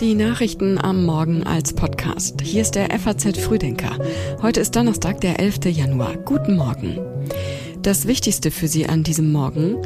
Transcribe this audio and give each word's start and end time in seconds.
Die 0.00 0.14
Nachrichten 0.14 0.78
am 0.78 1.04
Morgen 1.04 1.44
als 1.44 1.72
Podcast. 1.74 2.40
Hier 2.42 2.62
ist 2.62 2.74
der 2.74 2.90
FAZ 2.98 3.38
Frühdenker. 3.38 3.96
Heute 4.42 4.58
ist 4.58 4.74
Donnerstag, 4.74 5.20
der 5.20 5.38
11. 5.38 5.66
Januar. 5.66 6.16
Guten 6.16 6.56
Morgen. 6.56 6.98
Das 7.82 8.08
Wichtigste 8.08 8.50
für 8.50 8.66
Sie 8.66 8.88
an 8.88 9.04
diesem 9.04 9.30
Morgen. 9.30 9.76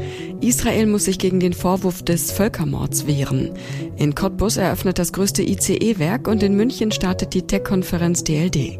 Israel 0.40 0.86
muss 0.86 1.04
sich 1.04 1.18
gegen 1.18 1.38
den 1.38 1.52
Vorwurf 1.52 2.02
des 2.02 2.32
Völkermords 2.32 3.06
wehren. 3.06 3.50
In 3.96 4.14
Cottbus 4.14 4.56
eröffnet 4.56 4.98
das 4.98 5.12
größte 5.12 5.42
ICE-Werk 5.42 6.26
und 6.26 6.42
in 6.42 6.56
München 6.56 6.92
startet 6.92 7.34
die 7.34 7.42
Tech-Konferenz 7.42 8.24
DLD. 8.24 8.78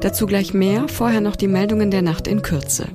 Dazu 0.00 0.26
gleich 0.26 0.52
mehr, 0.52 0.88
vorher 0.88 1.22
noch 1.22 1.36
die 1.36 1.48
Meldungen 1.48 1.90
der 1.90 2.02
Nacht 2.02 2.28
in 2.28 2.42
Kürze. 2.42 2.88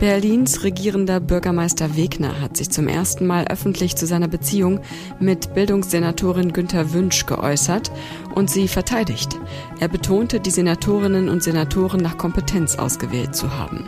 Berlins 0.00 0.62
regierender 0.62 1.18
Bürgermeister 1.18 1.96
Wegner 1.96 2.40
hat 2.40 2.56
sich 2.56 2.70
zum 2.70 2.86
ersten 2.86 3.26
Mal 3.26 3.48
öffentlich 3.48 3.96
zu 3.96 4.06
seiner 4.06 4.28
Beziehung 4.28 4.80
mit 5.18 5.54
Bildungssenatorin 5.54 6.52
Günter 6.52 6.92
Wünsch 6.92 7.26
geäußert 7.26 7.90
und 8.32 8.48
sie 8.48 8.68
verteidigt. 8.68 9.36
Er 9.80 9.88
betonte, 9.88 10.38
die 10.38 10.52
Senatorinnen 10.52 11.28
und 11.28 11.42
Senatoren 11.42 12.00
nach 12.00 12.16
Kompetenz 12.16 12.76
ausgewählt 12.76 13.34
zu 13.34 13.58
haben. 13.58 13.86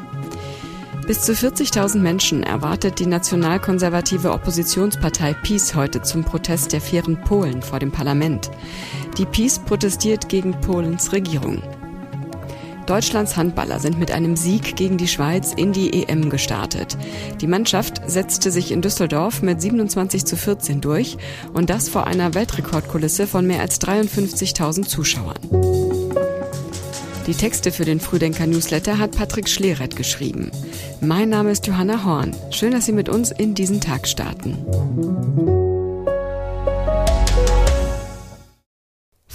Bis 1.06 1.22
zu 1.22 1.32
40.000 1.32 1.98
Menschen 1.98 2.42
erwartet 2.42 2.98
die 2.98 3.06
nationalkonservative 3.06 4.32
Oppositionspartei 4.32 5.34
PiS 5.34 5.76
heute 5.76 6.02
zum 6.02 6.24
Protest 6.24 6.72
der 6.72 6.80
fairen 6.80 7.20
Polen 7.20 7.62
vor 7.62 7.78
dem 7.78 7.92
Parlament. 7.92 8.50
Die 9.16 9.26
PiS 9.26 9.60
protestiert 9.60 10.28
gegen 10.28 10.60
Polens 10.60 11.12
Regierung. 11.12 11.62
Deutschlands 12.90 13.36
Handballer 13.36 13.78
sind 13.78 14.00
mit 14.00 14.10
einem 14.10 14.34
Sieg 14.34 14.74
gegen 14.74 14.96
die 14.96 15.06
Schweiz 15.06 15.54
in 15.54 15.72
die 15.72 16.02
EM 16.02 16.28
gestartet. 16.28 16.98
Die 17.40 17.46
Mannschaft 17.46 18.02
setzte 18.10 18.50
sich 18.50 18.72
in 18.72 18.82
Düsseldorf 18.82 19.42
mit 19.42 19.62
27 19.62 20.24
zu 20.24 20.36
14 20.36 20.80
durch 20.80 21.16
und 21.52 21.70
das 21.70 21.88
vor 21.88 22.08
einer 22.08 22.34
Weltrekordkulisse 22.34 23.28
von 23.28 23.46
mehr 23.46 23.60
als 23.60 23.80
53.000 23.80 24.88
Zuschauern. 24.88 25.38
Die 27.28 27.34
Texte 27.34 27.70
für 27.70 27.84
den 27.84 28.00
Frühdenker 28.00 28.48
Newsletter 28.48 28.98
hat 28.98 29.12
Patrick 29.12 29.48
Schleret 29.48 29.94
geschrieben. 29.94 30.50
Mein 31.00 31.28
Name 31.28 31.52
ist 31.52 31.68
Johanna 31.68 32.04
Horn. 32.04 32.34
Schön, 32.50 32.72
dass 32.72 32.86
Sie 32.86 32.92
mit 32.92 33.08
uns 33.08 33.30
in 33.30 33.54
diesen 33.54 33.80
Tag 33.80 34.08
starten. 34.08 35.59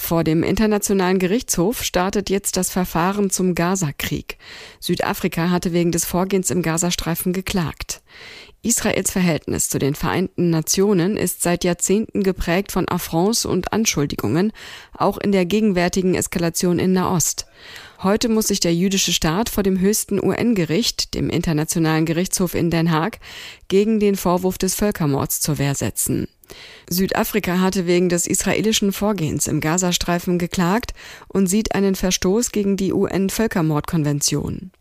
Vor 0.05 0.23
dem 0.23 0.43
Internationalen 0.43 1.17
Gerichtshof 1.17 1.81
startet 1.81 2.29
jetzt 2.29 2.57
das 2.57 2.69
Verfahren 2.69 3.31
zum 3.31 3.55
Gaza-Krieg. 3.55 4.37
Südafrika 4.79 5.49
hatte 5.49 5.73
wegen 5.73 5.91
des 5.91 6.05
Vorgehens 6.05 6.51
im 6.51 6.61
Gazastreifen 6.61 7.33
geklagt. 7.33 8.03
Israels 8.61 9.09
Verhältnis 9.09 9.67
zu 9.67 9.79
den 9.79 9.95
Vereinten 9.95 10.51
Nationen 10.51 11.17
ist 11.17 11.41
seit 11.41 11.63
Jahrzehnten 11.63 12.21
geprägt 12.21 12.71
von 12.71 12.87
Affronts 12.87 13.47
und 13.47 13.73
Anschuldigungen, 13.73 14.51
auch 14.95 15.17
in 15.17 15.31
der 15.31 15.47
gegenwärtigen 15.47 16.13
Eskalation 16.13 16.77
in 16.77 16.93
Nahost. 16.93 17.47
Heute 18.03 18.29
muss 18.29 18.49
sich 18.49 18.59
der 18.59 18.75
jüdische 18.75 19.11
Staat 19.11 19.49
vor 19.49 19.63
dem 19.63 19.79
höchsten 19.79 20.23
UN-Gericht, 20.23 21.15
dem 21.15 21.31
Internationalen 21.31 22.05
Gerichtshof 22.05 22.53
in 22.53 22.69
Den 22.69 22.91
Haag, 22.91 23.17
gegen 23.69 23.99
den 23.99 24.17
Vorwurf 24.17 24.59
des 24.59 24.75
Völkermords 24.75 25.39
zur 25.39 25.57
Wehr 25.57 25.73
setzen. 25.73 26.27
Südafrika 26.89 27.59
hatte 27.59 27.87
wegen 27.87 28.09
des 28.09 28.27
israelischen 28.27 28.91
Vorgehens 28.91 29.47
im 29.47 29.61
Gazastreifen 29.61 30.37
geklagt 30.37 30.93
und 31.27 31.47
sieht 31.47 31.73
einen 31.75 31.95
Verstoß 31.95 32.51
gegen 32.51 32.77
die 32.77 32.93
UN-Völkermordkonvention. 32.93 34.71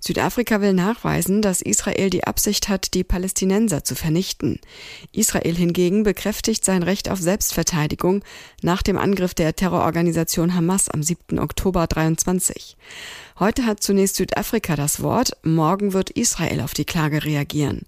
Südafrika 0.00 0.60
will 0.60 0.72
nachweisen, 0.72 1.42
dass 1.42 1.62
Israel 1.62 2.10
die 2.10 2.24
Absicht 2.24 2.68
hat, 2.68 2.94
die 2.94 3.04
Palästinenser 3.04 3.82
zu 3.82 3.94
vernichten. 3.94 4.60
Israel 5.12 5.54
hingegen 5.54 6.02
bekräftigt 6.02 6.64
sein 6.64 6.82
Recht 6.82 7.10
auf 7.10 7.18
Selbstverteidigung 7.18 8.22
nach 8.62 8.82
dem 8.82 8.98
Angriff 8.98 9.34
der 9.34 9.56
Terrororganisation 9.56 10.54
Hamas 10.54 10.88
am 10.88 11.02
7. 11.02 11.38
Oktober 11.38 11.86
23. 11.86 12.76
Heute 13.38 13.66
hat 13.66 13.82
zunächst 13.82 14.16
Südafrika 14.16 14.76
das 14.76 15.02
Wort, 15.02 15.32
morgen 15.42 15.92
wird 15.92 16.08
Israel 16.08 16.62
auf 16.62 16.72
die 16.72 16.86
Klage 16.86 17.22
reagieren. 17.22 17.82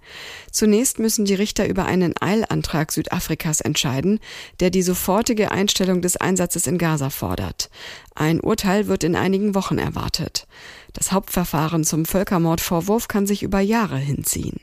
Zunächst 0.52 0.98
müssen 0.98 1.24
die 1.24 1.34
Richter 1.34 1.66
über 1.66 1.86
einen 1.86 2.12
Eilantrag 2.20 2.92
Südafrikas 2.92 3.62
entscheiden, 3.62 4.20
der 4.60 4.68
die 4.68 4.82
sofortige 4.82 5.50
Einstellung 5.50 6.02
des 6.02 6.18
Einsatzes 6.18 6.66
in 6.66 6.76
Gaza 6.76 7.08
fordert. 7.08 7.70
Ein 8.14 8.40
Urteil 8.40 8.88
wird 8.88 9.04
in 9.04 9.16
einigen 9.16 9.54
Wochen 9.54 9.78
erwartet. 9.78 10.46
Das 10.92 11.12
Hauptverfahren 11.12 11.82
zum 11.82 12.04
Völkermordvorwurf 12.04 13.08
kann 13.08 13.26
sich 13.26 13.42
über 13.42 13.60
Jahre 13.60 13.96
hinziehen. 13.96 14.60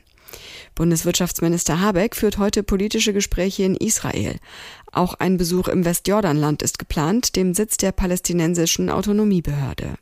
Bundeswirtschaftsminister 0.76 1.80
Habeck 1.80 2.14
führt 2.14 2.38
heute 2.38 2.62
politische 2.62 3.12
Gespräche 3.12 3.64
in 3.64 3.74
Israel. 3.74 4.36
Auch 4.92 5.14
ein 5.14 5.36
Besuch 5.36 5.66
im 5.66 5.84
Westjordanland 5.84 6.62
ist 6.62 6.78
geplant, 6.78 7.34
dem 7.34 7.54
Sitz 7.54 7.76
der 7.76 7.90
palästinensischen 7.90 8.88
Autonomiebehörde. 8.88 9.94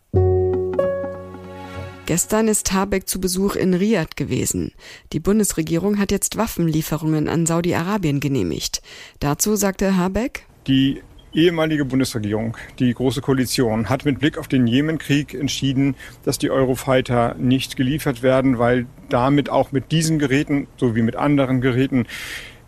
Gestern 2.14 2.46
ist 2.46 2.72
Habeck 2.72 3.08
zu 3.08 3.20
Besuch 3.20 3.56
in 3.56 3.74
Riad 3.74 4.16
gewesen. 4.16 4.70
Die 5.12 5.18
Bundesregierung 5.18 5.98
hat 5.98 6.12
jetzt 6.12 6.36
Waffenlieferungen 6.36 7.28
an 7.28 7.44
Saudi-Arabien 7.44 8.20
genehmigt. 8.20 8.82
Dazu 9.18 9.56
sagte 9.56 9.96
Habeck, 9.96 10.46
die 10.68 11.02
ehemalige 11.32 11.84
Bundesregierung, 11.84 12.56
die 12.78 12.94
Große 12.94 13.20
Koalition, 13.20 13.88
hat 13.88 14.04
mit 14.04 14.20
Blick 14.20 14.38
auf 14.38 14.46
den 14.46 14.68
Jemenkrieg 14.68 15.34
entschieden, 15.34 15.96
dass 16.24 16.38
die 16.38 16.52
Eurofighter 16.52 17.34
nicht 17.34 17.74
geliefert 17.74 18.22
werden, 18.22 18.60
weil 18.60 18.86
damit 19.08 19.50
auch 19.50 19.72
mit 19.72 19.90
diesen 19.90 20.20
Geräten 20.20 20.68
sowie 20.76 21.02
mit 21.02 21.16
anderen 21.16 21.60
Geräten 21.60 22.06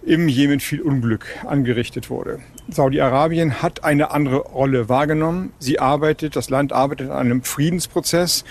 im 0.05 0.27
Jemen 0.27 0.59
viel 0.59 0.83
Unglück 0.83 1.27
angerichtet 1.47 2.11
wurde. 2.11 2.41
Saudi-Arabien 2.69 3.63
hat 3.63 3.85
eine 3.85 4.11
andere 4.11 4.39
Rolle 4.39 4.89
wahrgenommen. 4.89 5.53
Sie 5.61 5.79
arbeitet, 5.79 6.35
das 6.35 6.51
Land 6.51 6.73
arbeitet 6.73 7.11
an 7.11 7.19
einem 7.19 7.43
Friedensprozess 7.45 8.45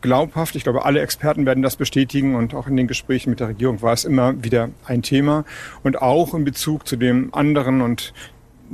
glaubhaft. 0.00 0.56
Ich 0.56 0.64
glaube, 0.64 0.84
alle 0.84 1.00
Experten 1.00 1.46
werden 1.46 1.62
das 1.62 1.76
bestätigen 1.76 2.34
und 2.34 2.54
auch 2.54 2.66
in 2.66 2.76
den 2.76 2.86
Gesprächen 2.86 3.30
mit 3.30 3.40
der 3.40 3.48
Regierung 3.48 3.82
war 3.82 3.92
es 3.92 4.04
immer 4.04 4.42
wieder 4.42 4.70
ein 4.84 5.02
Thema. 5.02 5.44
Und 5.82 6.00
auch 6.00 6.34
in 6.34 6.44
Bezug 6.44 6.86
zu 6.86 6.96
dem 6.96 7.34
anderen 7.34 7.80
und 7.80 8.12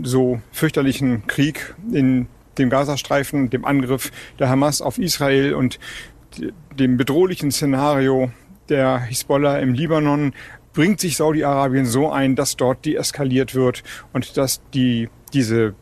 so 0.02 0.40
fürchterlichen 0.52 1.26
Krieg 1.26 1.74
in 1.92 2.28
dem 2.58 2.70
Gazastreifen, 2.70 3.50
dem 3.50 3.64
Angriff 3.64 4.10
der 4.38 4.48
Hamas 4.48 4.82
auf 4.82 4.98
Israel 4.98 5.54
und 5.54 5.78
dem 6.78 6.96
bedrohlichen 6.96 7.50
Szenario 7.50 8.30
der 8.68 9.00
Hisbollah 9.00 9.58
im 9.58 9.74
Libanon 9.74 10.32
bringt 10.72 11.00
sich 11.00 11.16
Saudi-Arabien 11.16 11.84
so 11.84 12.10
ein, 12.10 12.36
dass 12.36 12.56
dort 12.56 12.84
deeskaliert 12.86 13.54
wird 13.54 13.82
und 14.12 14.36
dass 14.36 14.62
die, 14.72 15.10
diese 15.34 15.74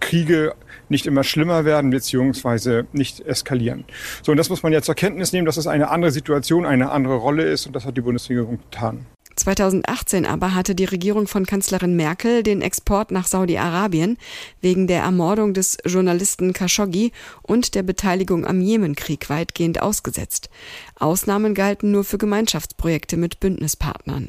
Kriege 0.00 0.54
nicht 0.88 1.06
immer 1.06 1.24
schlimmer 1.24 1.64
werden 1.64 1.90
beziehungsweise 1.90 2.86
nicht 2.92 3.20
eskalieren. 3.20 3.84
So, 4.22 4.32
und 4.32 4.38
das 4.38 4.48
muss 4.48 4.62
man 4.62 4.72
ja 4.72 4.82
zur 4.82 4.94
Kenntnis 4.94 5.32
nehmen, 5.32 5.46
dass 5.46 5.56
es 5.56 5.66
eine 5.66 5.90
andere 5.90 6.10
Situation, 6.10 6.66
eine 6.66 6.90
andere 6.90 7.16
Rolle 7.16 7.44
ist 7.44 7.66
und 7.66 7.74
das 7.74 7.84
hat 7.84 7.96
die 7.96 8.02
Bundesregierung 8.02 8.58
getan. 8.70 9.06
2018 9.36 10.26
aber 10.26 10.54
hatte 10.54 10.74
die 10.74 10.84
Regierung 10.84 11.26
von 11.26 11.46
Kanzlerin 11.46 11.96
Merkel 11.96 12.42
den 12.42 12.60
Export 12.60 13.10
nach 13.10 13.26
Saudi-Arabien 13.26 14.18
wegen 14.60 14.86
der 14.86 15.02
Ermordung 15.02 15.54
des 15.54 15.78
Journalisten 15.84 16.52
Khashoggi 16.52 17.12
und 17.42 17.74
der 17.74 17.82
Beteiligung 17.82 18.46
am 18.46 18.60
Jemenkrieg 18.60 19.30
weitgehend 19.30 19.80
ausgesetzt. 19.80 20.50
Ausnahmen 20.98 21.54
galten 21.54 21.90
nur 21.90 22.04
für 22.04 22.18
Gemeinschaftsprojekte 22.18 23.16
mit 23.16 23.40
Bündnispartnern. 23.40 24.28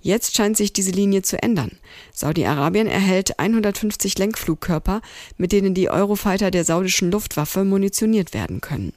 Jetzt 0.00 0.36
scheint 0.36 0.56
sich 0.56 0.72
diese 0.72 0.90
Linie 0.90 1.22
zu 1.22 1.42
ändern. 1.42 1.78
Saudi-Arabien 2.12 2.86
erhält 2.86 3.38
150 3.38 4.18
Lenkflugkörper, 4.18 5.00
mit 5.36 5.52
denen 5.52 5.74
die 5.74 5.90
Eurofighter 5.90 6.50
der 6.50 6.64
saudischen 6.64 7.10
Luftwaffe 7.10 7.64
munitioniert 7.64 8.34
werden 8.34 8.60
können. 8.60 8.92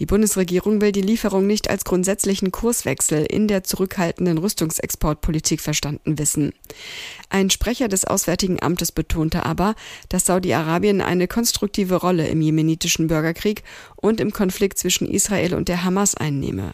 Die 0.00 0.06
Bundesregierung 0.06 0.80
will 0.80 0.92
die 0.92 1.02
Lieferung 1.02 1.46
nicht 1.46 1.68
als 1.68 1.84
grundsätzlichen 1.84 2.50
Kurswechsel 2.50 3.26
in 3.26 3.48
der 3.48 3.64
zurückhaltenden 3.64 4.38
Rüstungsexportpolitik 4.38 5.60
verstanden 5.60 6.18
wissen. 6.18 6.54
Ein 7.28 7.50
Sprecher 7.50 7.86
des 7.86 8.06
Auswärtigen 8.06 8.62
Amtes 8.62 8.92
betonte 8.92 9.44
aber, 9.44 9.74
dass 10.08 10.24
Saudi-Arabien 10.24 11.02
eine 11.02 11.28
konstruktive 11.28 11.96
Rolle 11.96 12.26
im 12.28 12.40
jemenitischen 12.40 13.08
Bürgerkrieg 13.08 13.62
und 13.96 14.20
im 14.20 14.32
Konflikt 14.32 14.78
zwischen 14.78 15.06
Israel 15.06 15.54
und 15.54 15.68
der 15.68 15.84
Hamas 15.84 16.14
einnehme. 16.14 16.72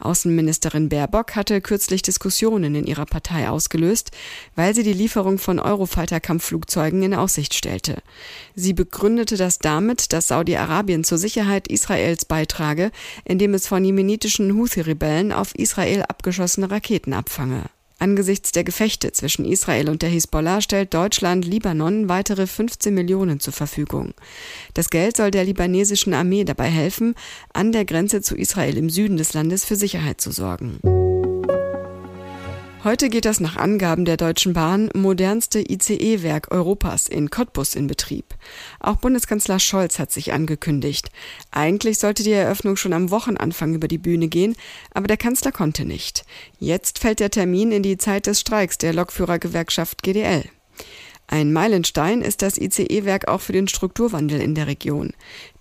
Außenministerin 0.00 0.90
Baerbock 0.90 1.34
hatte 1.34 1.62
kürzlich 1.62 2.02
Diskussionen 2.02 2.74
in 2.74 2.86
ihrer 2.86 3.06
Partei 3.06 3.48
ausgelöst, 3.48 4.10
weil 4.54 4.74
sie 4.74 4.82
die 4.82 4.92
Lieferung 4.92 5.38
von 5.38 5.58
Eurofighter-Kampfflugzeugen 5.58 7.02
in 7.02 7.14
Aussicht 7.14 7.54
stellte. 7.54 8.02
Sie 8.54 8.74
begründete 8.74 9.38
das 9.38 9.58
damit, 9.58 10.12
dass 10.12 10.28
Saudi-Arabien 10.28 11.04
zur 11.04 11.16
Sicherheit 11.16 11.68
Israels 11.68 12.26
beitrage, 12.66 12.90
indem 13.24 13.54
es 13.54 13.66
von 13.66 13.84
jemenitischen 13.84 14.56
Houthi-Rebellen 14.56 15.32
auf 15.32 15.54
Israel 15.54 16.02
abgeschossene 16.02 16.70
Raketen 16.70 17.12
abfange. 17.12 17.64
Angesichts 17.98 18.52
der 18.52 18.62
Gefechte 18.62 19.12
zwischen 19.12 19.46
Israel 19.46 19.88
und 19.88 20.02
der 20.02 20.10
Hisbollah 20.10 20.60
stellt 20.60 20.92
Deutschland 20.92 21.46
Libanon 21.46 22.10
weitere 22.10 22.46
15 22.46 22.92
Millionen 22.92 23.40
zur 23.40 23.54
Verfügung. 23.54 24.12
Das 24.74 24.90
Geld 24.90 25.16
soll 25.16 25.30
der 25.30 25.44
libanesischen 25.44 26.12
Armee 26.12 26.44
dabei 26.44 26.68
helfen, 26.68 27.14
an 27.54 27.72
der 27.72 27.86
Grenze 27.86 28.20
zu 28.20 28.36
Israel 28.36 28.76
im 28.76 28.90
Süden 28.90 29.16
des 29.16 29.32
Landes 29.32 29.64
für 29.64 29.76
Sicherheit 29.76 30.20
zu 30.20 30.30
sorgen. 30.30 30.78
Heute 32.86 33.08
geht 33.08 33.24
das 33.24 33.40
nach 33.40 33.56
Angaben 33.56 34.04
der 34.04 34.16
Deutschen 34.16 34.52
Bahn 34.52 34.90
modernste 34.94 35.58
ICE-Werk 35.58 36.52
Europas 36.52 37.08
in 37.08 37.30
Cottbus 37.30 37.74
in 37.74 37.88
Betrieb. 37.88 38.26
Auch 38.78 38.98
Bundeskanzler 38.98 39.58
Scholz 39.58 39.98
hat 39.98 40.12
sich 40.12 40.32
angekündigt. 40.32 41.10
Eigentlich 41.50 41.98
sollte 41.98 42.22
die 42.22 42.30
Eröffnung 42.30 42.76
schon 42.76 42.92
am 42.92 43.10
Wochenanfang 43.10 43.74
über 43.74 43.88
die 43.88 43.98
Bühne 43.98 44.28
gehen, 44.28 44.54
aber 44.94 45.08
der 45.08 45.16
Kanzler 45.16 45.50
konnte 45.50 45.84
nicht. 45.84 46.24
Jetzt 46.60 47.00
fällt 47.00 47.18
der 47.18 47.32
Termin 47.32 47.72
in 47.72 47.82
die 47.82 47.98
Zeit 47.98 48.28
des 48.28 48.38
Streiks 48.38 48.78
der 48.78 48.94
Lokführergewerkschaft 48.94 50.04
GDL. 50.04 50.44
Ein 51.28 51.52
Meilenstein 51.52 52.22
ist 52.22 52.40
das 52.40 52.56
ICE-Werk 52.56 53.26
auch 53.26 53.40
für 53.40 53.52
den 53.52 53.66
Strukturwandel 53.66 54.40
in 54.40 54.54
der 54.54 54.68
Region. 54.68 55.12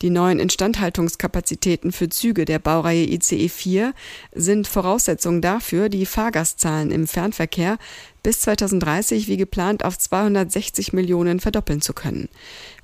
Die 0.03 0.11
neuen 0.11 0.39
Instandhaltungskapazitäten 0.39 1.91
für 1.91 2.07
Züge 2.09 2.45
der 2.45 2.59
Baureihe 2.59 3.05
ICE 3.05 3.49
4 3.49 3.93
sind 4.33 4.67
Voraussetzung 4.67 5.41
dafür, 5.41 5.89
die 5.89 6.05
Fahrgastzahlen 6.05 6.91
im 6.91 7.07
Fernverkehr 7.07 7.79
bis 8.21 8.41
2030 8.41 9.27
wie 9.27 9.37
geplant 9.37 9.83
auf 9.83 9.97
260 9.97 10.93
Millionen 10.93 11.39
verdoppeln 11.39 11.81
zu 11.81 11.93
können. 11.93 12.29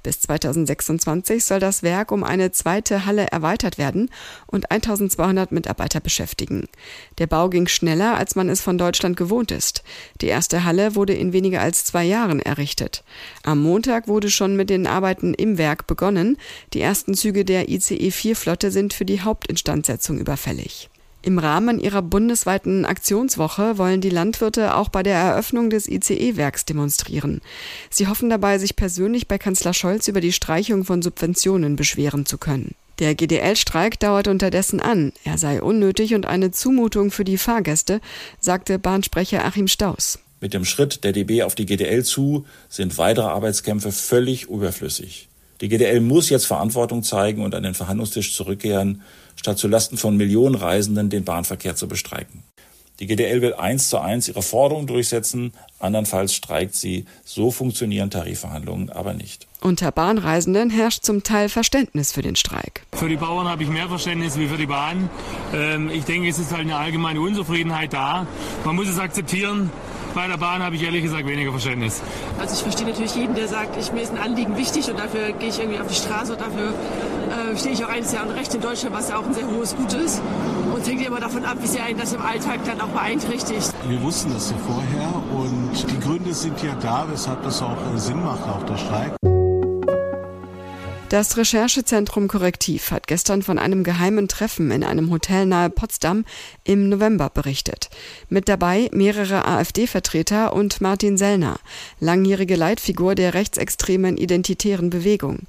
Bis 0.04 0.20
2026 0.22 1.44
soll 1.44 1.60
das 1.60 1.84
Werk 1.84 2.12
um 2.12 2.24
eine 2.24 2.52
zweite 2.52 3.06
Halle 3.06 3.28
erweitert 3.28 3.78
werden 3.78 4.10
und 4.48 4.72
1200 4.72 5.52
Mitarbeiter 5.52 6.00
beschäftigen. 6.00 6.68
Der 7.18 7.28
Bau 7.28 7.50
ging 7.50 7.68
schneller, 7.68 8.18
als 8.18 8.36
man 8.36 8.50
es 8.50 8.62
von 8.62 8.78
Deutschland 8.78 9.18
gewohnt 9.18 9.52
ist. 9.52 9.84
Die 10.22 10.28
erste 10.28 10.64
Halle 10.64 10.96
wurde 10.96 11.14
in 11.14 11.34
weniger 11.34 11.62
als 11.62 11.86
zwei 11.86 12.04
Jahren 12.04 12.40
errichtet. 12.40 13.04
Am 13.44 13.62
Montag 13.62 14.08
wurde 14.08 14.30
schon 14.30 14.56
mit 14.56 14.70
den 14.70 14.88
Arbeiten 14.88 15.34
im 15.34 15.58
Werk 15.58 15.88
begonnen. 15.88 16.38
Die 16.74 16.82
ersten 16.82 17.14
Züge 17.14 17.46
der 17.46 17.70
ICE 17.70 18.12
4 18.12 18.36
Flotte 18.36 18.72
sind 18.72 18.94
für 18.94 19.06
die 19.06 19.22
Hauptinstandsetzung 19.22 20.20
überfällig. 20.20 20.91
Im 21.24 21.38
Rahmen 21.38 21.80
ihrer 21.80 22.02
bundesweiten 22.02 22.84
Aktionswoche 22.84 23.78
wollen 23.78 24.02
die 24.02 24.10
Landwirte 24.10 24.76
auch 24.76 24.90
bei 24.90 25.04
der 25.04 25.16
Eröffnung 25.16 25.70
des 25.70 25.88
ICE-Werks 25.88 26.66
demonstrieren. 26.66 27.42
Sie 27.92 28.08
hoffen 28.08 28.30
dabei, 28.30 28.58
sich 28.58 28.76
persönlich 28.76 29.28
bei 29.28 29.38
Kanzler 29.38 29.74
Scholz 29.74 30.08
über 30.08 30.20
die 30.20 30.34
Streichung 30.34 30.84
von 30.84 31.02
Subventionen 31.04 31.76
beschweren 31.76 32.26
zu 32.26 32.40
können. 32.40 32.74
Der 32.98 33.16
GDL-Streik 33.16 34.00
dauert 34.00 34.28
unterdessen 34.28 34.80
an. 34.80 35.12
Er 35.24 35.38
sei 35.38 35.62
unnötig 35.62 36.16
und 36.16 36.26
eine 36.26 36.52
Zumutung 36.52 37.12
für 37.12 37.24
die 37.24 37.38
Fahrgäste, 37.38 38.02
sagte 38.40 38.80
Bahnsprecher 38.80 39.46
Achim 39.46 39.68
Staus. 39.68 40.20
Mit 40.40 40.56
dem 40.56 40.66
Schritt 40.66 41.04
der 41.04 41.12
DB 41.12 41.44
auf 41.44 41.54
die 41.54 41.68
GDL 41.68 42.04
zu 42.04 42.46
sind 42.68 42.98
weitere 42.98 43.28
Arbeitskämpfe 43.28 43.92
völlig 43.92 44.50
überflüssig. 44.50 45.30
Die 45.62 45.70
GDL 45.70 46.02
muss 46.02 46.30
jetzt 46.30 46.46
Verantwortung 46.46 47.04
zeigen 47.04 47.44
und 47.44 47.54
an 47.54 47.64
den 47.64 47.76
Verhandlungstisch 47.76 48.36
zurückkehren, 48.36 49.02
statt 49.36 49.60
zulasten 49.60 49.98
von 49.98 50.18
Millionen 50.18 50.56
Reisenden 50.56 51.10
den 51.10 51.24
Bahnverkehr 51.24 51.76
zu 51.76 51.88
bestreiken. 51.88 52.44
Die 53.00 53.08
GDL 53.08 53.42
will 53.42 53.56
eins 53.56 53.90
zu 53.90 53.98
eins 53.98 54.28
ihre 54.28 54.44
Forderungen 54.44 54.86
durchsetzen, 54.86 55.54
andernfalls 55.80 56.36
streikt 56.36 56.76
sie. 56.76 57.06
So 57.26 57.50
funktionieren 57.50 58.12
Tarifverhandlungen 58.12 58.92
aber 58.92 59.14
nicht. 59.14 59.48
Unter 59.60 59.92
Bahnreisenden 59.92 60.70
herrscht 60.70 61.04
zum 61.04 61.24
Teil 61.24 61.50
Verständnis 61.50 62.12
für 62.12 62.22
den 62.22 62.36
Streik. 62.36 62.86
Für 62.94 63.10
die 63.10 63.16
Bauern 63.16 63.48
habe 63.48 63.64
ich 63.64 63.70
mehr 63.70 63.88
Verständnis 63.88 64.38
wie 64.38 64.48
für 64.48 64.58
die 64.58 64.68
Bahn. 64.68 65.10
Ähm, 65.52 65.90
ich 65.90 66.04
denke, 66.04 66.30
es 66.30 66.38
ist 66.38 66.52
halt 66.52 66.62
eine 66.62 66.76
allgemeine 66.76 67.22
Unzufriedenheit 67.22 67.92
da. 67.94 68.28
Man 68.66 68.76
muss 68.76 68.88
es 68.88 69.00
akzeptieren. 69.00 69.72
Bei 70.14 70.28
der 70.28 70.38
Bahn 70.38 70.62
habe 70.62 70.76
ich 70.76 70.84
ehrlich 70.84 71.04
gesagt 71.04 71.26
weniger 71.26 71.52
Verständnis. 71.52 72.02
Also 72.38 72.56
ich 72.56 72.62
verstehe 72.62 72.86
natürlich 72.86 73.16
jeden, 73.16 73.34
der 73.34 73.48
sagt, 73.48 73.78
ich, 73.78 73.92
mir 73.94 74.02
ist 74.02 74.12
ein 74.12 74.20
Anliegen 74.20 74.58
wichtig 74.58 74.90
und 74.90 75.00
dafür 75.00 75.32
gehe 75.32 75.50
ich 75.50 75.60
irgendwie 75.60 75.80
auf 75.80 75.88
die 75.88 75.96
Straße 75.96 76.34
und 76.34 76.42
dafür 76.42 76.70
äh, 76.70 77.58
stehe 77.58 77.74
ich 77.74 77.86
auch 77.86 77.90
eines 77.90 78.12
Jahr 78.12 78.28
und 78.28 78.32
Recht 78.32 78.54
in 78.54 78.62
Deutschland, 78.62 78.94
was 78.94 79.10
ja 79.10 79.18
auch 79.18 79.26
ein 79.26 79.34
sehr 79.34 79.48
hohes 79.48 79.76
Gut 79.76 79.94
ist. 79.94 80.22
Und 80.74 80.86
hängt 80.86 81.06
immer 81.06 81.20
davon 81.20 81.46
ab, 81.46 81.58
wie 81.62 81.68
sehr 81.68 81.84
einen 81.86 82.00
das 82.00 82.12
im 82.14 82.22
Alltag 82.22 82.60
dann 82.66 82.82
auch 82.82 82.88
beeinträchtigt. 82.88 83.74
Wir 83.88 84.02
wussten 84.02 84.34
das 84.34 84.52
ja 84.52 84.58
vorher 84.58 85.14
und 85.34 85.92
die 85.92 86.00
Gründe 86.00 86.34
sind 86.34 86.62
ja 86.62 86.76
da, 86.82 87.06
weshalb 87.10 87.44
das 87.44 87.62
auch 87.62 87.78
äh, 87.94 87.98
Sinn 87.98 88.22
macht, 88.22 88.44
auch 88.44 88.64
der 88.64 88.78
Streik. 88.78 89.31
Das 91.12 91.36
Recherchezentrum 91.36 92.30
Korrektiv 92.30 92.92
hat 92.92 93.06
gestern 93.06 93.42
von 93.42 93.60
einem 93.60 93.84
geheimen 93.84 94.30
Treffen 94.30 94.72
in 94.72 94.82
einem 94.82 95.12
Hotel 95.12 95.46
nahe 95.46 95.70
Potsdam 95.70 96.24
im 96.64 96.88
November 96.88 97.30
berichtet. 97.30 97.90
Mit 98.30 98.48
dabei 98.48 98.90
mehrere 98.94 99.46
AfD-Vertreter 99.46 100.54
und 100.54 100.80
Martin 100.80 101.18
Sellner, 101.18 101.60
langjährige 102.00 102.56
Leitfigur 102.56 103.14
der 103.14 103.34
rechtsextremen 103.34 104.16
identitären 104.16 104.90
Bewegung. 104.90 105.40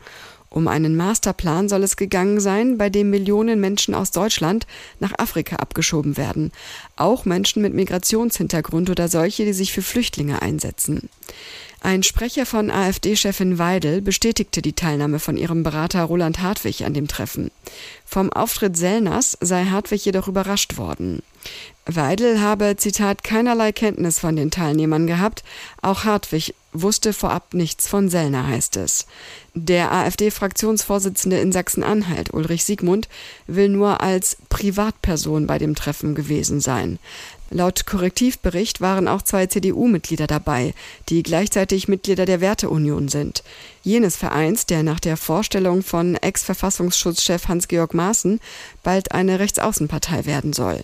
Um 0.50 0.66
einen 0.66 0.96
Masterplan 0.96 1.68
soll 1.68 1.84
es 1.84 1.94
gegangen 1.94 2.40
sein, 2.40 2.76
bei 2.76 2.90
dem 2.90 3.10
Millionen 3.10 3.60
Menschen 3.60 3.94
aus 3.94 4.10
Deutschland 4.10 4.66
nach 4.98 5.12
Afrika 5.16 5.56
abgeschoben 5.56 6.16
werden. 6.16 6.50
Auch 6.96 7.24
Menschen 7.24 7.62
mit 7.62 7.72
Migrationshintergrund 7.72 8.90
oder 8.90 9.06
solche, 9.06 9.44
die 9.44 9.52
sich 9.52 9.72
für 9.72 9.82
Flüchtlinge 9.82 10.42
einsetzen. 10.42 11.08
Ein 11.84 12.04
Sprecher 12.04 12.46
von 12.46 12.70
AfD-Chefin 12.70 13.58
Weidel 13.58 14.02
bestätigte 14.02 14.62
die 14.62 14.72
Teilnahme 14.72 15.18
von 15.18 15.36
ihrem 15.36 15.64
Berater 15.64 16.04
Roland 16.04 16.40
Hartwig 16.40 16.84
an 16.84 16.94
dem 16.94 17.08
Treffen. 17.08 17.50
Vom 18.06 18.32
Auftritt 18.32 18.76
Sellners 18.76 19.36
sei 19.40 19.64
Hartwig 19.64 20.04
jedoch 20.04 20.28
überrascht 20.28 20.76
worden. 20.76 21.24
Weidel 21.84 22.40
habe, 22.40 22.76
Zitat, 22.76 23.24
keinerlei 23.24 23.72
Kenntnis 23.72 24.20
von 24.20 24.36
den 24.36 24.52
Teilnehmern 24.52 25.08
gehabt. 25.08 25.42
Auch 25.80 26.04
Hartwig 26.04 26.54
wusste 26.72 27.12
vorab 27.12 27.52
nichts 27.52 27.88
von 27.88 28.08
Sellner, 28.08 28.46
heißt 28.46 28.76
es. 28.76 29.06
Der 29.54 29.90
AfD-Fraktionsvorsitzende 29.90 31.40
in 31.40 31.50
Sachsen-Anhalt, 31.50 32.32
Ulrich 32.32 32.64
Siegmund, 32.64 33.08
will 33.48 33.68
nur 33.68 34.00
als 34.00 34.36
Privatperson 34.48 35.48
bei 35.48 35.58
dem 35.58 35.74
Treffen 35.74 36.14
gewesen 36.14 36.60
sein. 36.60 37.00
Laut 37.52 37.84
Korrektivbericht 37.84 38.80
waren 38.80 39.06
auch 39.06 39.20
zwei 39.20 39.46
CDU-Mitglieder 39.46 40.26
dabei, 40.26 40.72
die 41.10 41.22
gleichzeitig 41.22 41.86
Mitglieder 41.86 42.24
der 42.24 42.40
Werteunion 42.40 43.08
sind. 43.08 43.42
Jenes 43.82 44.16
Vereins, 44.16 44.64
der 44.64 44.82
nach 44.82 45.00
der 45.00 45.18
Vorstellung 45.18 45.82
von 45.82 46.16
Ex-Verfassungsschutzchef 46.16 47.48
Hans-Georg 47.48 47.92
Maaßen 47.92 48.40
bald 48.82 49.12
eine 49.12 49.38
Rechtsaußenpartei 49.38 50.24
werden 50.24 50.52
soll. 50.54 50.82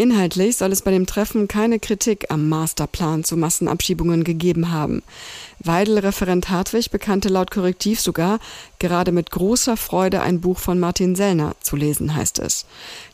Inhaltlich 0.00 0.56
soll 0.56 0.70
es 0.70 0.82
bei 0.82 0.92
dem 0.92 1.06
Treffen 1.06 1.48
keine 1.48 1.80
Kritik 1.80 2.26
am 2.28 2.48
Masterplan 2.48 3.24
zu 3.24 3.36
Massenabschiebungen 3.36 4.22
gegeben 4.22 4.70
haben. 4.70 5.02
Weidel-Referent 5.58 6.50
Hartwig 6.50 6.92
bekannte 6.92 7.28
laut 7.28 7.50
Korrektiv 7.50 8.00
sogar, 8.00 8.38
gerade 8.78 9.10
mit 9.10 9.32
großer 9.32 9.76
Freude 9.76 10.20
ein 10.22 10.40
Buch 10.40 10.60
von 10.60 10.78
Martin 10.78 11.16
Sellner 11.16 11.56
zu 11.60 11.74
lesen, 11.74 12.14
heißt 12.14 12.38
es. 12.38 12.64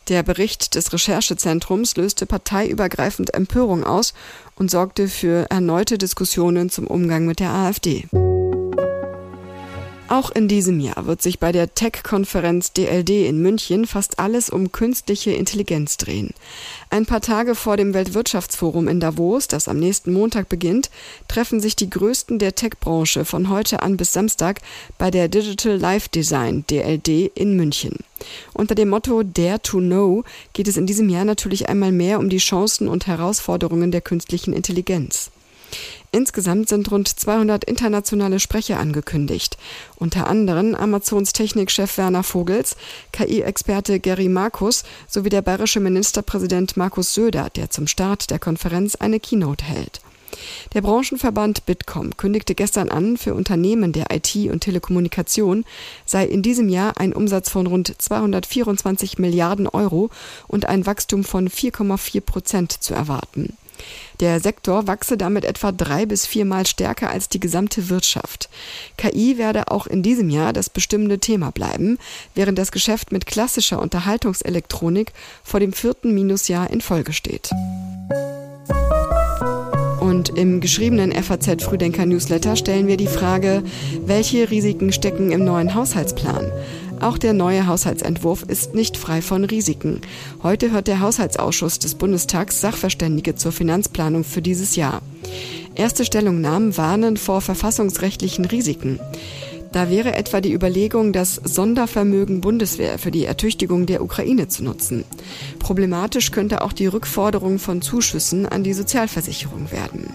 Der 0.08 0.22
Bericht 0.22 0.74
des 0.74 0.92
Recherchezentrums 0.92 1.96
löste 1.96 2.26
parteiübergreifend 2.26 3.32
Empörung 3.32 3.82
aus 3.82 4.12
und 4.54 4.70
sorgte 4.70 5.08
für 5.08 5.46
erneute 5.48 5.96
Diskussionen 5.96 6.68
zum 6.68 6.86
Umgang 6.86 7.24
mit 7.24 7.40
der 7.40 7.48
AfD. 7.48 8.06
Auch 10.06 10.30
in 10.30 10.48
diesem 10.48 10.80
Jahr 10.80 11.06
wird 11.06 11.22
sich 11.22 11.38
bei 11.38 11.50
der 11.50 11.74
Tech-Konferenz 11.74 12.72
DLD 12.74 13.26
in 13.26 13.40
München 13.40 13.86
fast 13.86 14.18
alles 14.18 14.50
um 14.50 14.70
künstliche 14.70 15.30
Intelligenz 15.30 15.96
drehen. 15.96 16.34
Ein 16.90 17.06
paar 17.06 17.22
Tage 17.22 17.54
vor 17.54 17.78
dem 17.78 17.94
Weltwirtschaftsforum 17.94 18.86
in 18.86 19.00
Davos, 19.00 19.48
das 19.48 19.66
am 19.66 19.78
nächsten 19.78 20.12
Montag 20.12 20.50
beginnt, 20.50 20.90
treffen 21.26 21.58
sich 21.58 21.74
die 21.74 21.88
Größten 21.88 22.38
der 22.38 22.54
Tech-Branche 22.54 23.24
von 23.24 23.48
heute 23.48 23.82
an 23.82 23.96
bis 23.96 24.12
Samstag 24.12 24.60
bei 24.98 25.10
der 25.10 25.28
Digital 25.28 25.78
Life 25.78 26.10
Design 26.10 26.66
DLD 26.68 27.30
in 27.34 27.56
München. 27.56 27.96
Unter 28.52 28.74
dem 28.74 28.90
Motto 28.90 29.22
Dare 29.22 29.62
to 29.62 29.78
Know 29.78 30.22
geht 30.52 30.68
es 30.68 30.76
in 30.76 30.86
diesem 30.86 31.08
Jahr 31.08 31.24
natürlich 31.24 31.70
einmal 31.70 31.92
mehr 31.92 32.18
um 32.18 32.28
die 32.28 32.36
Chancen 32.36 32.88
und 32.88 33.06
Herausforderungen 33.06 33.90
der 33.90 34.02
künstlichen 34.02 34.52
Intelligenz. 34.52 35.30
Insgesamt 36.14 36.68
sind 36.68 36.92
rund 36.92 37.08
200 37.08 37.64
internationale 37.64 38.38
Sprecher 38.38 38.78
angekündigt, 38.78 39.58
unter 39.96 40.28
anderem 40.28 40.76
Amazons 40.76 41.32
Technikchef 41.32 41.98
Werner 41.98 42.22
Vogels, 42.22 42.76
KI-Experte 43.10 43.98
Gary 43.98 44.28
Markus 44.28 44.84
sowie 45.08 45.28
der 45.28 45.42
bayerische 45.42 45.80
Ministerpräsident 45.80 46.76
Markus 46.76 47.14
Söder, 47.14 47.50
der 47.50 47.70
zum 47.70 47.88
Start 47.88 48.30
der 48.30 48.38
Konferenz 48.38 48.94
eine 48.94 49.18
Keynote 49.18 49.64
hält. 49.64 50.02
Der 50.72 50.82
Branchenverband 50.82 51.66
Bitkom 51.66 52.16
kündigte 52.16 52.54
gestern 52.54 52.90
an, 52.90 53.16
für 53.16 53.34
Unternehmen 53.34 53.90
der 53.90 54.06
IT 54.12 54.36
und 54.52 54.60
Telekommunikation 54.60 55.64
sei 56.06 56.26
in 56.26 56.42
diesem 56.42 56.68
Jahr 56.68 56.96
ein 56.96 57.12
Umsatz 57.12 57.50
von 57.50 57.66
rund 57.66 57.92
224 58.00 59.18
Milliarden 59.18 59.66
Euro 59.66 60.10
und 60.46 60.66
ein 60.66 60.86
Wachstum 60.86 61.24
von 61.24 61.48
4,4 61.48 62.20
Prozent 62.20 62.70
zu 62.70 62.94
erwarten. 62.94 63.56
Der 64.20 64.40
Sektor 64.40 64.86
wachse 64.86 65.16
damit 65.16 65.44
etwa 65.44 65.72
drei 65.72 66.06
bis 66.06 66.26
viermal 66.26 66.66
stärker 66.66 67.10
als 67.10 67.28
die 67.28 67.40
gesamte 67.40 67.88
Wirtschaft. 67.88 68.48
KI 68.96 69.38
werde 69.38 69.70
auch 69.70 69.86
in 69.86 70.02
diesem 70.02 70.30
Jahr 70.30 70.52
das 70.52 70.70
bestimmende 70.70 71.18
Thema 71.18 71.50
bleiben, 71.50 71.98
während 72.34 72.58
das 72.58 72.72
Geschäft 72.72 73.12
mit 73.12 73.26
klassischer 73.26 73.80
Unterhaltungselektronik 73.80 75.12
vor 75.42 75.60
dem 75.60 75.72
vierten 75.72 76.14
Minusjahr 76.14 76.70
in 76.70 76.80
Folge 76.80 77.12
steht. 77.12 77.50
Und 80.00 80.28
im 80.38 80.60
geschriebenen 80.60 81.12
FAZ 81.12 81.64
Frühdenker 81.64 82.04
Newsletter 82.04 82.56
stellen 82.56 82.86
wir 82.86 82.98
die 82.98 83.06
Frage, 83.06 83.62
welche 84.04 84.50
Risiken 84.50 84.92
stecken 84.92 85.32
im 85.32 85.44
neuen 85.44 85.74
Haushaltsplan? 85.74 86.52
Auch 87.04 87.18
der 87.18 87.34
neue 87.34 87.66
Haushaltsentwurf 87.66 88.44
ist 88.44 88.74
nicht 88.74 88.96
frei 88.96 89.20
von 89.20 89.44
Risiken. 89.44 90.00
Heute 90.42 90.70
hört 90.70 90.86
der 90.86 91.00
Haushaltsausschuss 91.00 91.78
des 91.78 91.96
Bundestags 91.96 92.62
Sachverständige 92.62 93.34
zur 93.34 93.52
Finanzplanung 93.52 94.24
für 94.24 94.40
dieses 94.40 94.74
Jahr. 94.74 95.02
Erste 95.74 96.06
Stellungnahmen 96.06 96.78
warnen 96.78 97.18
vor 97.18 97.42
verfassungsrechtlichen 97.42 98.46
Risiken. 98.46 99.00
Da 99.70 99.90
wäre 99.90 100.14
etwa 100.14 100.40
die 100.40 100.54
Überlegung, 100.54 101.12
das 101.12 101.34
Sondervermögen 101.34 102.40
Bundeswehr 102.40 102.98
für 102.98 103.10
die 103.10 103.26
Ertüchtigung 103.26 103.84
der 103.84 104.02
Ukraine 104.02 104.48
zu 104.48 104.64
nutzen. 104.64 105.04
Problematisch 105.58 106.30
könnte 106.30 106.62
auch 106.62 106.72
die 106.72 106.86
Rückforderung 106.86 107.58
von 107.58 107.82
Zuschüssen 107.82 108.46
an 108.46 108.64
die 108.64 108.72
Sozialversicherung 108.72 109.70
werden. 109.70 110.08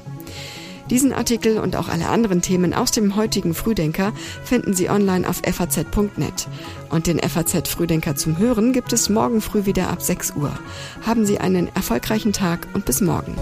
Diesen 0.90 1.14
Artikel 1.14 1.60
und 1.60 1.76
auch 1.76 1.88
alle 1.88 2.10
anderen 2.10 2.42
Themen 2.42 2.74
aus 2.74 2.92
dem 2.92 3.16
heutigen 3.16 3.54
Frühdenker 3.54 4.12
finden 4.44 4.74
Sie 4.74 4.90
online 4.90 5.28
auf 5.28 5.42
faz.net. 5.46 6.48
Und 6.90 7.08
den 7.08 7.20
FAZ 7.20 7.68
Frühdenker 7.68 8.16
zum 8.16 8.38
Hören 8.38 8.74
gibt 8.74 8.92
es 8.94 9.10
morgen 9.10 9.42
früh 9.42 9.66
wieder 9.66 9.90
ab 9.90 10.02
6 10.02 10.34
Uhr. 10.36 10.52
Haben 11.06 11.26
Sie 11.26 11.40
einen 11.40 11.74
erfolgreichen 11.76 12.34
Tag 12.34 12.68
und 12.74 12.86
bis 12.86 13.02
morgen. 13.02 13.36